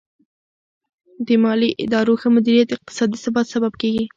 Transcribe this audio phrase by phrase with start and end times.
[1.25, 4.05] د مالي ادارو ښه مدیریت د اقتصادي ثبات سبب کیږي.